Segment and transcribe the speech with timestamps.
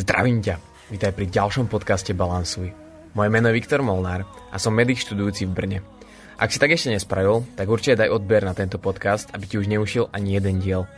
[0.00, 0.56] Zdravím ťa,
[0.88, 2.72] vítaj pri ďalšom podcaste Balansuj.
[3.12, 5.78] Moje meno je Viktor Molnár a som medic študujúci v Brne.
[6.40, 9.68] Ak si tak ešte nespravil, tak určite daj odber na tento podcast, aby ti už
[9.68, 10.88] neušil ani jeden diel.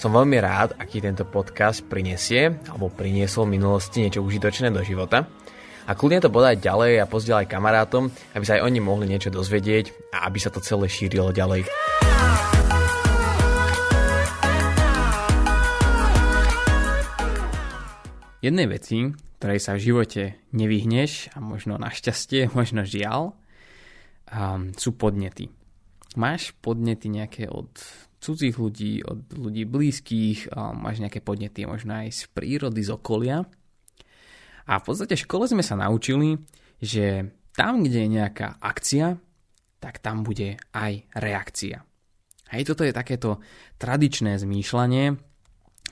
[0.00, 5.28] Som veľmi rád, aký tento podcast prinesie, alebo priniesol v minulosti niečo užitočné do života.
[5.84, 10.16] A kľudne to podaj ďalej a pozdielaj kamarátom, aby sa aj oni mohli niečo dozvedieť
[10.16, 11.68] a aby sa to celé šírilo ďalej.
[18.46, 19.10] Jednej veci,
[19.42, 20.22] ktorej sa v živote
[20.54, 23.34] nevyhneš a možno našťastie, možno žiaľ,
[24.30, 25.50] um, sú podnety.
[26.14, 27.74] Máš podnety nejaké od
[28.22, 33.42] cudzích ľudí, od ľudí blízkych, um, máš nejaké podnety možno aj z prírody, z okolia.
[34.70, 36.38] A v podstate v škole sme sa naučili,
[36.78, 39.18] že tam, kde je nejaká akcia,
[39.82, 41.82] tak tam bude aj reakcia.
[42.54, 43.42] Hej, toto je takéto
[43.82, 45.18] tradičné zmýšľanie,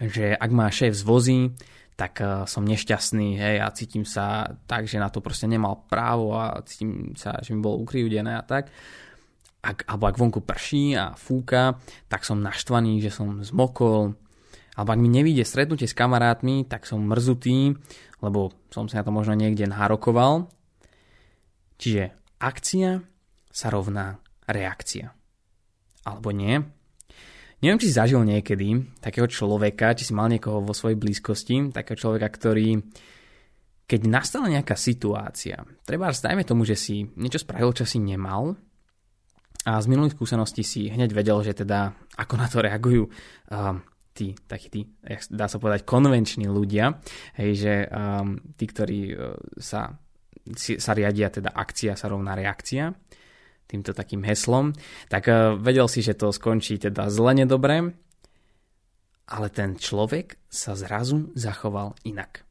[0.07, 1.51] že ak má šéf zvozí,
[1.95, 6.35] tak uh, som nešťastný hej, a cítim sa tak, že na to proste nemal právo
[6.35, 8.75] a cítim sa, že mi bolo ukrivdené a tak.
[9.65, 14.13] Ak, alebo ak vonku prší a fúka, tak som naštvaný, že som zmokol.
[14.75, 17.79] Alebo ak mi nevíde stretnutie s kamarátmi, tak som mrzutý,
[18.21, 20.51] lebo som sa na to možno niekde nárokoval.
[21.79, 22.11] Čiže
[22.43, 23.07] akcia
[23.55, 24.19] sa rovná
[24.51, 25.15] reakcia.
[26.05, 26.61] Alebo nie.
[27.65, 31.97] Neviem, či si zažil niekedy takého človeka, či si mal niekoho vo svojej blízkosti, takého
[31.97, 32.77] človeka, ktorý
[33.89, 38.53] keď nastala nejaká situácia, treba dajme tomu, že si niečo spravil, čo si nemal
[39.65, 43.81] a z minulých skúseností si hneď vedel, že teda ako na to reagujú um,
[44.13, 44.81] tí, takí tí,
[45.33, 47.01] dá sa povedať, konvenční ľudia,
[47.41, 49.89] hej, že um, tí, ktorí uh, sa,
[50.53, 52.93] si, sa riadia, teda akcia sa rovná reakcia,
[53.67, 54.77] týmto takým heslom,
[55.09, 57.95] tak uh, vedel si, že to skončí teda zle nedobre,
[59.25, 62.45] ale ten človek sa zrazu zachoval inak.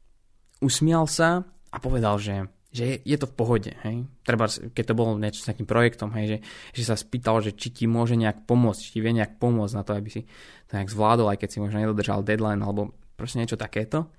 [0.58, 3.72] Usmial sa a povedal, že, že je to v pohode.
[3.86, 4.10] Hej?
[4.26, 6.38] Treba, keď to bolo niečo s nejakým projektom, hej, že,
[6.74, 9.82] že sa spýtal, že či ti môže nejak pomôcť, či ti vie nejak pomôcť na
[9.86, 10.22] to, aby si
[10.66, 14.10] to nejak zvládol, aj keď si možno nedodržal deadline alebo proste niečo takéto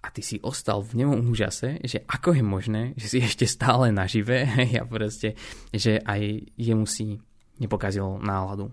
[0.00, 3.92] a ty si ostal v nemom úžase, že ako je možné, že si ešte stále
[3.92, 4.48] nažive
[4.80, 5.36] a proste,
[5.68, 6.20] že aj
[6.56, 7.20] jemu si
[7.60, 8.72] nepokazil náladu.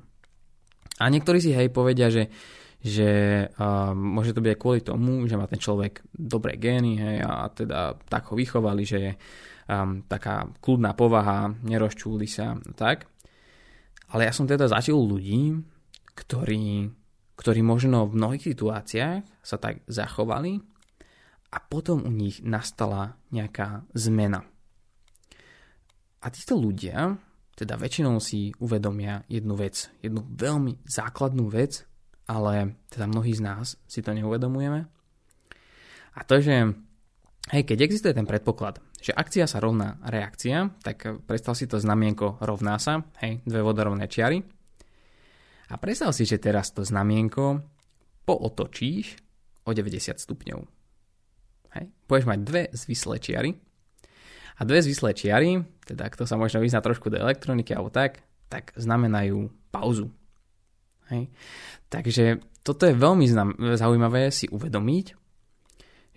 [0.97, 2.31] A niektorí si hej povedia, že,
[2.79, 3.09] že
[3.43, 7.51] uh, môže to byť aj kvôli tomu, že má ten človek dobré gény hej, a
[7.51, 9.11] teda tak ho vychovali, že je
[9.67, 13.05] um, taká kľudná povaha, nerozčúli sa, tak.
[14.15, 15.59] Ale ja som teda zažil ľudí,
[16.15, 16.87] ktorí,
[17.35, 20.63] ktorí možno v mnohých situáciách sa tak zachovali,
[21.51, 24.43] a potom u nich nastala nejaká zmena.
[26.21, 27.15] A títo ľudia
[27.57, 31.89] teda väčšinou si uvedomia jednu vec, jednu veľmi základnú vec,
[32.29, 34.85] ale teda mnohí z nás si to neuvedomujeme.
[36.17, 36.69] A to, že
[37.49, 42.37] hej, keď existuje ten predpoklad, že akcia sa rovná reakcia, tak predstav si to znamienko
[42.45, 44.37] rovná sa, hej, dve vodorovné čiary.
[45.67, 47.65] A predstav si, že teraz to znamienko
[48.21, 49.17] pootočíš
[49.65, 50.76] o 90 stupňov.
[51.77, 51.85] Hej.
[52.09, 53.51] Budeš mať dve zvislé čiary.
[54.57, 58.73] A dve zvislé čiary, teda kto sa možno vyzná trošku do elektroniky alebo tak, tak
[58.73, 60.09] znamenajú pauzu.
[61.13, 61.29] Hej.
[61.93, 63.29] Takže toto je veľmi
[63.77, 65.05] zaujímavé si uvedomiť,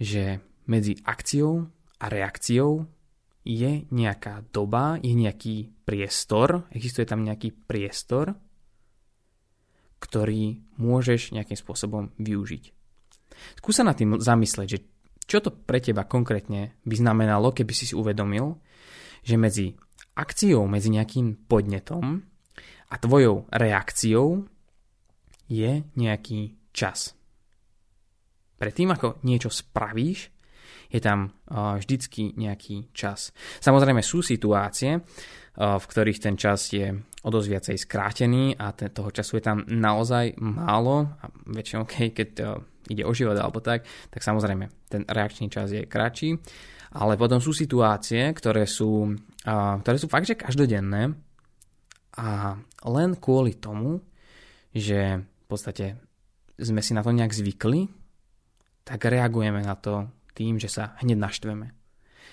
[0.00, 1.68] že medzi akciou
[2.00, 2.88] a reakciou
[3.44, 8.34] je nejaká doba, je nejaký priestor, existuje tam nejaký priestor,
[10.00, 12.64] ktorý môžeš nejakým spôsobom využiť.
[13.60, 14.84] Skúsa nad tým zamysleť, že
[15.26, 18.56] čo to pre teba konkrétne by znamenalo, keby si si uvedomil,
[19.20, 19.66] že medzi
[20.16, 22.20] akciou, medzi nejakým podnetom
[22.90, 24.48] a tvojou reakciou
[25.46, 27.14] je nejaký čas.
[28.58, 30.28] Predtým, ako niečo spravíš,
[30.90, 33.30] je tam vždycky nejaký čas.
[33.62, 34.98] Samozrejme sú situácie,
[35.54, 36.90] v ktorých ten čas je
[37.22, 42.28] o dosť viacej skrátený a toho času je tam naozaj málo a väčšinou keď
[42.90, 46.34] ide o život alebo tak, tak samozrejme ten reakčný čas je kratší.
[46.90, 49.14] Ale potom sú situácie, ktoré sú,
[49.46, 51.14] ktoré sú fakt, že každodenné
[52.18, 52.58] a
[52.90, 54.02] len kvôli tomu,
[54.74, 56.02] že v podstate
[56.58, 57.86] sme si na to nejak zvykli,
[58.82, 61.70] tak reagujeme na to tým, že sa hneď naštveme.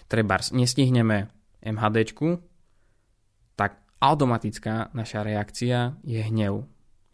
[0.09, 1.29] Treba nestihneme
[1.61, 2.41] MHDčku,
[3.53, 6.65] tak automatická naša reakcia je hnev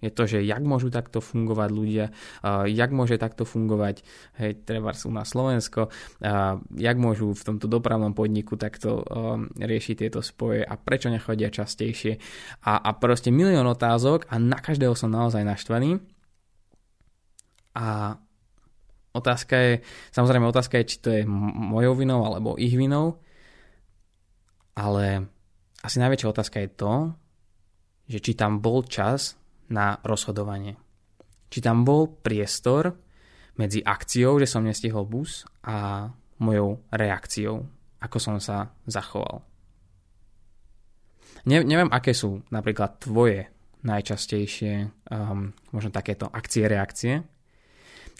[0.03, 4.03] je to, že jak môžu takto fungovať ľudia, uh, jak môže takto fungovať,
[4.44, 9.95] hej, treba sú na Slovensko, uh, jak môžu v tomto dopravnom podniku takto uh, riešiť
[10.03, 12.19] tieto spoje a prečo nechodia častejšie.
[12.67, 16.03] A, a proste milión otázok a na každého som naozaj naštvaný.
[17.73, 18.19] A
[19.13, 19.73] Otázka je,
[20.09, 23.21] samozrejme otázka je, či to je mojou vinou alebo ich vinou,
[24.73, 25.29] ale
[25.85, 26.94] asi najväčšia otázka je to,
[28.09, 29.38] že či tam bol čas
[29.73, 30.77] na rozhodovanie.
[31.49, 32.93] Či tam bol priestor
[33.57, 36.09] medzi akciou, že som nestihol bus a
[36.41, 37.65] mojou reakciou,
[38.01, 39.41] ako som sa zachoval.
[41.43, 43.51] Ne, neviem, aké sú napríklad tvoje
[43.83, 44.73] najčastejšie
[45.11, 47.19] um, možno takéto akcie, reakcie,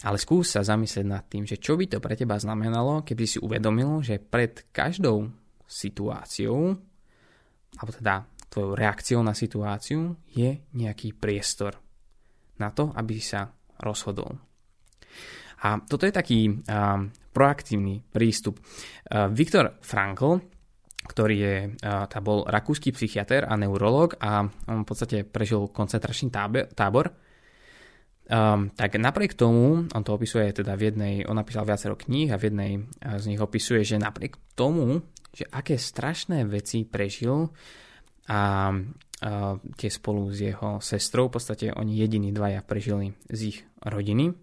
[0.04, 3.40] ale skús sa zamyslieť nad tým, že čo by to pre teba znamenalo, keby si
[3.40, 5.32] uvedomil, že pred každou
[5.64, 6.76] situáciou,
[7.80, 11.74] alebo teda tvojou reakciou na situáciu, je nejaký priestor
[12.62, 13.50] na to, aby sa
[13.82, 14.38] rozhodol.
[15.66, 17.02] A toto je taký uh,
[17.34, 18.62] proaktívny prístup.
[19.10, 20.54] Uh, Viktor Frankl
[21.04, 26.32] ktorý je, tá bol rakúsky psychiatr a neurolog a on v podstate prežil koncentračný
[26.72, 27.12] tábor.
[28.24, 32.40] Um, tak napriek tomu, on to opisuje teda v jednej, on napísal viacero kníh a
[32.40, 32.72] v jednej
[33.20, 37.52] z nich opisuje, že napriek tomu, že aké strašné veci prežil
[38.28, 38.72] a
[39.76, 44.36] tie spolu s jeho sestrou, v podstate oni jediní dvaja prežili z ich rodiny,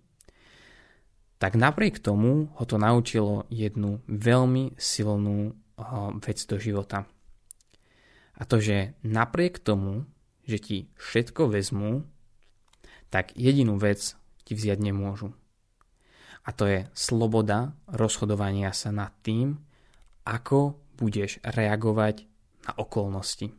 [1.38, 5.58] tak napriek tomu ho to naučilo jednu veľmi silnú
[6.22, 7.10] vec do života.
[8.38, 10.06] A to, že napriek tomu,
[10.46, 12.06] že ti všetko vezmú,
[13.14, 15.34] tak jedinú vec ti vziať nemôžu.
[16.42, 19.62] A to je sloboda rozhodovania sa nad tým,
[20.26, 22.26] ako budeš reagovať
[22.66, 23.54] na okolnosti.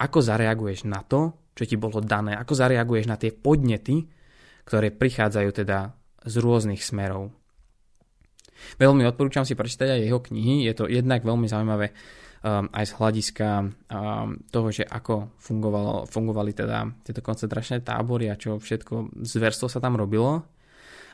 [0.00, 4.08] Ako zareaguješ na to, čo ti bolo dané, ako zareaguješ na tie podnety,
[4.64, 5.92] ktoré prichádzajú teda
[6.22, 7.34] z rôznych smerov.
[8.78, 12.92] Veľmi odporúčam si prečítať aj jeho knihy, je to jednak veľmi zaujímavé um, aj z
[12.94, 13.68] hľadiska um,
[14.50, 19.98] toho, že ako fungovalo, fungovali teda tieto koncentračné tábory a čo všetko zverstvo sa tam
[19.98, 20.46] robilo.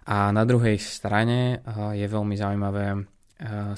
[0.09, 3.18] A na druhej strane uh, je veľmi zaujímavé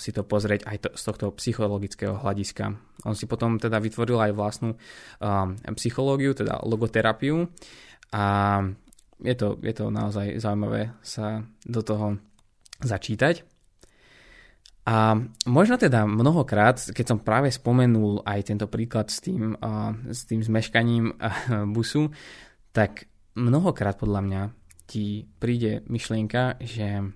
[0.01, 2.73] si to pozrieť aj to, z tohto psychologického hľadiska.
[3.05, 7.45] On si potom teda vytvoril aj vlastnú um, psychológiu, teda logoterapiu
[8.17, 8.25] a
[9.21, 12.17] je to, je to naozaj zaujímavé sa do toho
[12.81, 13.45] začítať.
[14.89, 15.12] A
[15.45, 20.41] možno teda mnohokrát, keď som práve spomenul aj tento príklad s tým, uh, s tým
[20.41, 22.09] zmeškaním uh, busu,
[22.73, 24.43] tak mnohokrát podľa mňa
[24.89, 27.12] ti príde myšlienka, že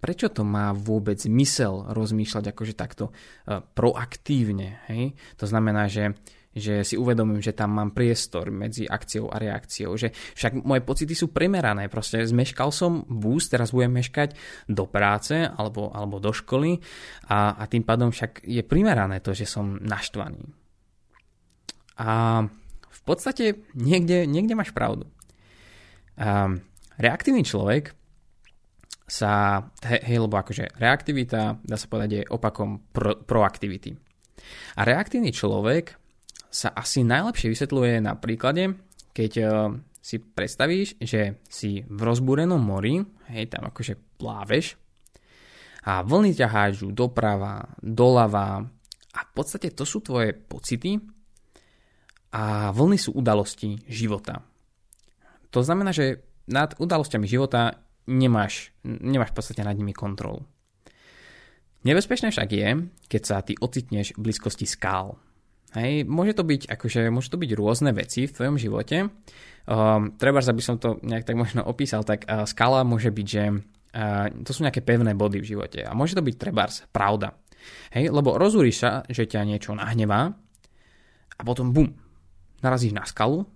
[0.00, 4.82] prečo to má vôbec zmysel rozmýšľať akože takto uh, proaktívne.
[4.88, 5.14] Hej?
[5.38, 6.16] To znamená, že
[6.50, 11.14] že si uvedomím, že tam mám priestor medzi akciou a reakciou, že však moje pocity
[11.14, 14.34] sú primerané, proste zmeškal som bus, teraz budem meškať
[14.66, 16.82] do práce alebo, alebo do školy
[17.30, 20.42] a, a tým pádom však je primerané to, že som naštvaný.
[22.02, 22.42] A
[22.90, 25.06] v podstate niekde, niekde máš pravdu.
[26.18, 26.50] A
[26.98, 27.94] reaktívny človek
[29.10, 33.90] sa, hej, lebo akože reaktivita, dá sa povedať, je opakom pro, proaktivity.
[34.78, 35.98] A reaktívny človek
[36.46, 38.78] sa asi najlepšie vysvetľuje na príklade,
[39.10, 39.50] keď uh,
[39.98, 43.02] si predstavíš, že si v rozbúrenom mori,
[43.34, 44.78] hej, tam akože pláveš
[45.84, 48.62] a vlny ťa hážu doprava, doľava
[49.10, 51.00] a v podstate to sú tvoje pocity
[52.30, 54.44] a vlny sú udalosti života.
[55.50, 60.42] To znamená, že nad udalosťami života nemáš, nemáš v podstate nad nimi kontrolu.
[61.86, 62.68] Nebezpečné však je,
[63.08, 65.16] keď sa ty ocitneš v blízkosti skál.
[65.72, 69.06] Hej, môže to byť, akože, môže to byť rôzne veci v tvojom živote.
[69.70, 73.44] Um, treba, aby som to nejak tak možno opísal, tak uh, skala môže byť, že
[73.54, 75.86] uh, to sú nejaké pevné body v živote.
[75.86, 77.38] A môže to byť trebárs, pravda.
[77.94, 80.34] Hej, lebo rozúriš sa, že ťa niečo nahnevá
[81.38, 81.94] a potom bum,
[82.60, 83.46] narazíš na skalu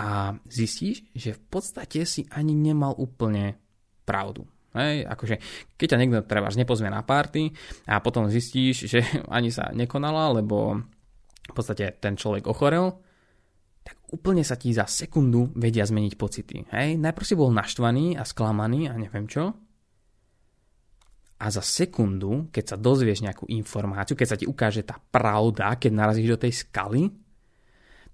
[0.00, 3.60] a zistíš, že v podstate si ani nemal úplne
[4.08, 4.48] pravdu.
[4.72, 5.36] Hej, akože
[5.76, 7.52] keď ťa niekto treba nepozve na párty
[7.84, 9.04] a potom zistíš, že
[9.36, 10.80] ani sa nekonala, lebo
[11.44, 12.96] v podstate ten človek ochorel,
[13.84, 16.56] tak úplne sa ti za sekundu vedia zmeniť pocity.
[16.72, 16.96] Hej?
[16.96, 19.52] Najprv si bol naštvaný a sklamaný a neviem čo.
[21.40, 25.92] A za sekundu, keď sa dozvieš nejakú informáciu, keď sa ti ukáže tá pravda, keď
[25.92, 27.08] narazíš do tej skaly,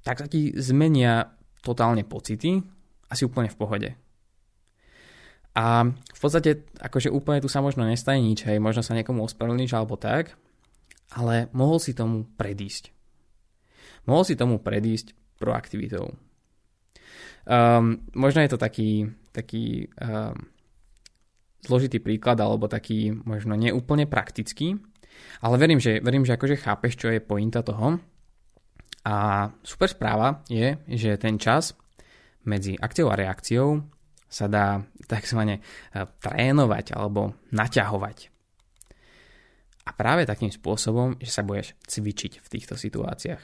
[0.07, 2.61] tak sa ti zmenia totálne pocity
[3.09, 3.91] a si úplne v pohode.
[5.57, 9.73] A v podstate, akože úplne tu sa možno nestane nič, hej, možno sa niekomu ospravedlníš
[9.73, 10.37] alebo tak,
[11.17, 12.93] ale mohol si tomu predísť.
[14.05, 16.13] Mohol si tomu predísť proaktivitou.
[17.47, 20.35] Um, možno je to taký, taký um,
[21.65, 24.77] zložitý príklad alebo taký možno neúplne praktický,
[25.41, 27.97] ale verím, že, verím, že akože chápeš, čo je pointa toho.
[29.07, 31.79] A super správa je, že ten čas
[32.43, 33.87] medzi akciou a reakciou
[34.27, 35.63] sa dá tzv.
[35.95, 38.35] trénovať alebo naťahovať.
[39.87, 43.43] A práve takým spôsobom, že sa budeš cvičiť v týchto situáciách.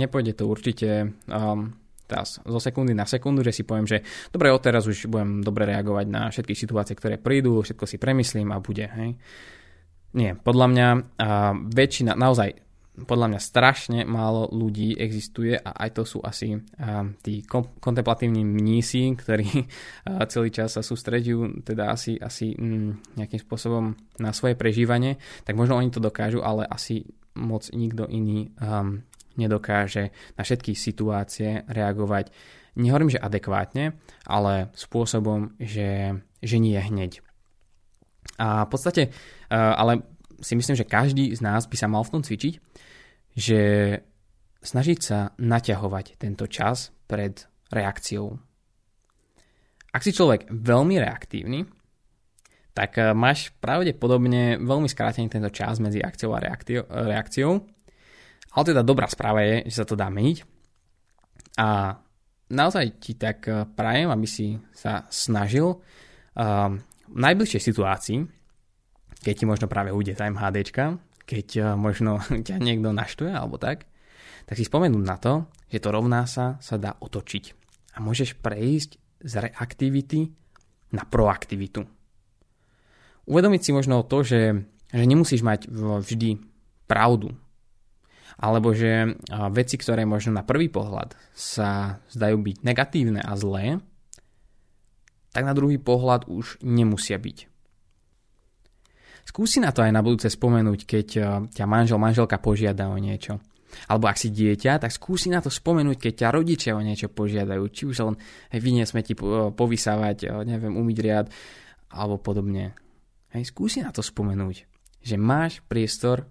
[0.00, 1.76] Nepôjde to určite um,
[2.08, 4.00] teraz zo sekundy na sekundu, že si poviem, že
[4.32, 8.64] dobre, odteraz už budem dobre reagovať na všetky situácie, ktoré prídu, všetko si premyslím a
[8.64, 8.88] bude.
[8.88, 9.20] Hej.
[10.16, 11.02] Nie, podľa mňa uh,
[11.68, 12.63] väčšina, naozaj
[12.94, 16.62] podľa mňa strašne málo ľudí existuje a aj to sú asi
[17.26, 17.42] tí
[17.82, 19.66] kontemplatívni mnísi, ktorí
[20.32, 25.74] celý čas sa sústredujú teda asi, asi mm, nejakým spôsobom na svoje prežívanie, tak možno
[25.74, 27.02] oni to dokážu, ale asi
[27.34, 29.02] moc nikto iný um,
[29.34, 32.30] nedokáže na všetky situácie reagovať.
[32.78, 37.22] Nehovorím, že adekvátne, ale spôsobom, že, že nie hneď.
[38.38, 39.02] A v podstate,
[39.50, 40.13] ale
[40.44, 42.54] si myslím, že každý z nás by sa mal v tom cvičiť,
[43.32, 43.60] že
[44.60, 48.36] snažiť sa naťahovať tento čas pred reakciou.
[49.94, 51.64] Ak si človek veľmi reaktívny,
[52.74, 57.52] tak eh, máš pravdepodobne veľmi skrátený tento čas medzi akciou a reakciou.
[58.54, 60.42] Ale teda dobrá správa je, že sa to dá meniť.
[61.58, 61.94] A
[62.50, 66.74] naozaj ti tak eh, prajem, aby si sa snažil uh,
[67.06, 68.18] v najbližšej situácii,
[69.24, 73.88] keď ti možno práve ujde time HDčka, keď eh, možno ťa niekto naštuje alebo tak,
[74.44, 77.44] tak si spomenúť na to, že to rovná sa sa dá otočiť.
[77.96, 80.28] A môžeš prejsť z reaktivity
[80.92, 81.88] na proaktivitu.
[83.24, 86.44] Uvedomiť si možno to, že, že nemusíš mať vždy
[86.84, 87.32] pravdu.
[88.36, 89.16] Alebo že
[89.54, 93.80] veci, ktoré možno na prvý pohľad sa zdajú byť negatívne a zlé,
[95.32, 97.53] tak na druhý pohľad už nemusia byť.
[99.24, 103.40] Skúsi na to aj na budúce spomenúť, keď eh, ťa manžel, manželka požiada o niečo.
[103.90, 107.64] Alebo ak si dieťa, tak skúsi na to spomenúť, keď ťa rodičia o niečo požiadajú.
[107.74, 108.16] Či už len
[108.54, 111.26] hej, vyniesme ti eh, povysávať, eh, neviem, umyť riad,
[111.90, 112.76] alebo podobne.
[113.34, 114.68] Hej, skúsi na to spomenúť,
[115.02, 116.30] že máš priestor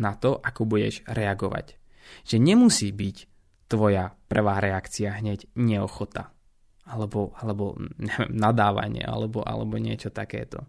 [0.00, 1.78] na to, ako budeš reagovať.
[2.26, 3.16] Že nemusí byť
[3.70, 6.34] tvoja prvá reakcia hneď neochota.
[6.82, 10.66] Alebo, alebo neviem, nadávanie, alebo, alebo niečo takéto.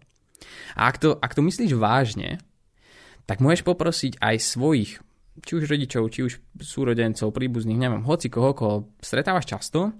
[0.74, 2.42] A ak to, ak to myslíš vážne,
[3.24, 5.00] tak môžeš poprosiť aj svojich,
[5.40, 9.90] či už rodičov, či už súrodencov, príbuzných, neviem, hoci koho, koho stretávaš často,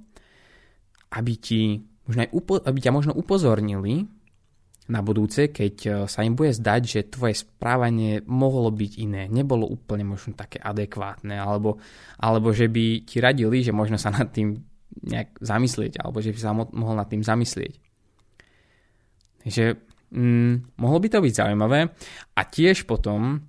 [1.14, 4.04] aby, ti, možno aj upo- aby ťa možno upozornili
[4.84, 9.64] na budúce, keď e, sa im bude zdať, že tvoje správanie mohlo byť iné, nebolo
[9.64, 11.80] úplne možno také adekvátne, alebo,
[12.20, 14.60] alebo že by ti radili, že možno sa nad tým
[15.00, 17.80] nejak zamyslieť, alebo že by sa mohol nad tým zamyslieť.
[19.48, 19.64] Že
[20.14, 21.90] mm, mohlo by to byť zaujímavé.
[22.38, 23.42] A tiež potom,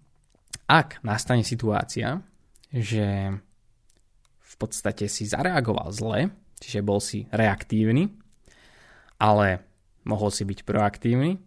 [0.65, 2.19] ak nastane situácia,
[2.73, 3.31] že
[4.41, 8.09] v podstate si zareagoval zle, čiže bol si reaktívny,
[9.21, 9.63] ale
[10.09, 11.37] mohol si byť proaktívny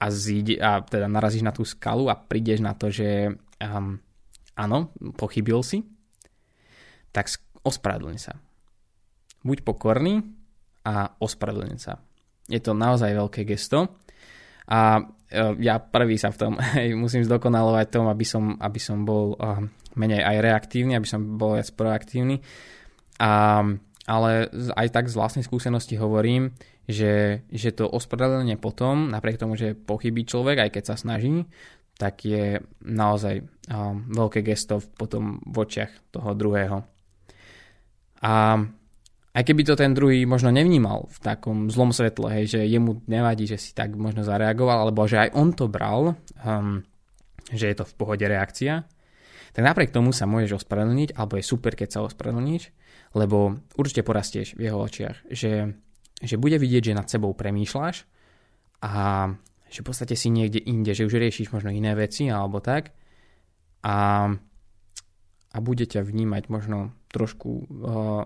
[0.00, 3.98] a, zíde, a teda narazíš na tú skalu a prídeš na to, že um,
[4.58, 5.82] áno, pochybil si,
[7.14, 7.30] tak
[7.62, 8.34] ospravedlň sa.
[9.44, 10.24] Buď pokorný
[10.84, 12.02] a ospravedlň sa.
[12.50, 14.03] Je to naozaj veľké gesto
[14.64, 16.52] a e, ja prvý sa v tom
[17.02, 19.60] musím zdokonalovať tom, aby som, aby som bol uh,
[19.94, 22.40] menej aj reaktívny, aby som bol viac proaktívny.
[23.20, 23.62] A,
[24.04, 24.30] ale
[24.74, 26.52] aj tak z vlastnej skúsenosti hovorím,
[26.84, 31.48] že, že to ospravedlenie potom, napriek tomu, že pochybí človek, aj keď sa snaží,
[31.94, 36.82] tak je naozaj uh, veľké gesto potom v očiach toho druhého.
[38.24, 38.58] A
[39.34, 43.50] aj keby to ten druhý možno nevnímal v takom zlom svetle, hej, že jemu nevadí,
[43.50, 46.14] že si tak možno zareagoval, alebo že aj on to bral,
[46.46, 46.86] um,
[47.50, 48.86] že je to v pohode reakcia,
[49.54, 52.70] tak napriek tomu sa môžeš ospravedlniť, alebo je super, keď sa ospravedlníš,
[53.18, 55.74] lebo určite porastieš v jeho očiach, že,
[56.22, 58.06] že bude vidieť, že nad sebou premýšľaš
[58.86, 58.94] a
[59.66, 62.94] že v podstate si niekde inde, že už riešiš možno iné veci alebo tak
[63.82, 64.30] a,
[65.50, 67.64] a bude ťa vnímať možno trošku uh,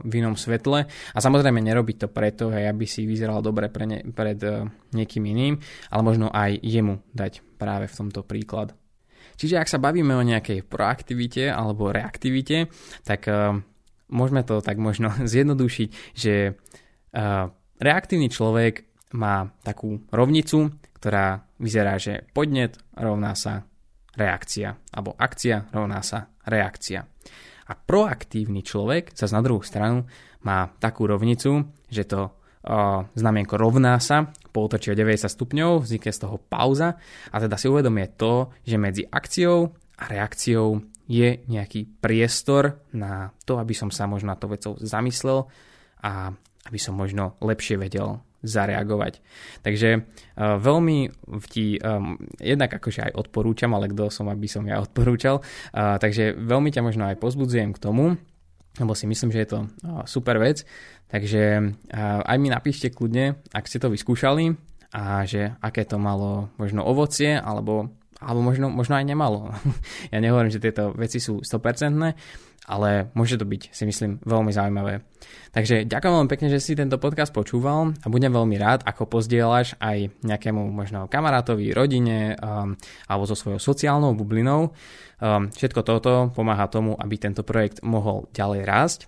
[0.00, 0.88] v inom svetle.
[0.88, 4.64] A samozrejme nerobiť to preto, hej, aby si vyzeral dobre pre ne, pred uh,
[4.96, 5.60] niekým iným,
[5.92, 8.72] ale možno aj jemu dať práve v tomto príklad.
[9.36, 12.72] Čiže ak sa bavíme o nejakej proaktivite alebo reaktivite,
[13.04, 13.60] tak uh,
[14.08, 17.44] môžeme to tak možno zjednodušiť, že uh,
[17.76, 23.64] reaktívny človek má takú rovnicu, ktorá vyzerá, že podnet rovná sa
[24.18, 27.06] reakcia, alebo akcia rovná sa reakcia.
[27.68, 30.08] A proaktívny človek sa na druhú stranu
[30.44, 36.20] má takú rovnicu, že to uh, znamienko rovná sa, pootočí o 90 stupňov, vznikne z
[36.24, 36.96] toho pauza
[37.28, 43.56] a teda si uvedomie to, že medzi akciou a reakciou je nejaký priestor na to,
[43.56, 45.48] aby som sa možno na to vecou zamyslel
[46.04, 46.32] a,
[46.68, 49.18] aby som možno lepšie vedel zareagovať.
[49.66, 50.98] Takže uh, veľmi
[51.50, 56.38] ti um, jednak akože aj odporúčam, ale kto som, aby som ja odporúčal, uh, takže
[56.38, 58.14] veľmi ťa možno aj pozbudzujem k tomu,
[58.78, 60.62] lebo si myslím, že je to uh, super vec,
[61.10, 64.54] takže uh, aj mi napíšte kľudne, ak ste to vyskúšali
[64.94, 69.54] a že aké to malo možno ovocie, alebo alebo možno, možno aj nemalo.
[70.14, 72.14] ja nehovorím, že tieto veci sú 100%,
[72.68, 75.00] ale môže to byť, si myslím, veľmi zaujímavé.
[75.56, 79.80] Takže ďakujem veľmi pekne, že si tento podcast počúval a budem veľmi rád, ako pozdieľaš
[79.80, 82.76] aj nejakému možno kamarátovi, rodine um,
[83.08, 84.76] alebo so svojou sociálnou bublinou.
[85.18, 89.00] Um, všetko toto pomáha tomu, aby tento projekt mohol ďalej rásť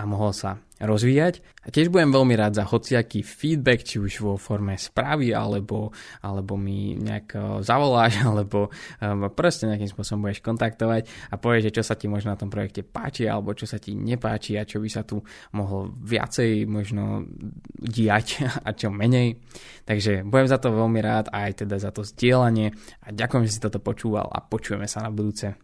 [0.00, 1.44] a mohol sa rozvíjať.
[1.60, 5.92] A tiež budem veľmi rád za hociaký feedback, či už vo forme správy, alebo,
[6.24, 11.74] alebo mi nejak e, zavoláš, alebo um, proste nejakým spôsobom budeš kontaktovať a povieš, že
[11.76, 14.80] čo sa ti možno na tom projekte páči, alebo čo sa ti nepáči a čo
[14.80, 15.20] by sa tu
[15.52, 17.28] mohlo viacej možno
[17.76, 19.36] diať a čo menej.
[19.84, 22.72] Takže budem za to veľmi rád aj teda za to zdieľanie
[23.04, 25.60] a ďakujem, že si toto počúval a počujeme sa na budúce.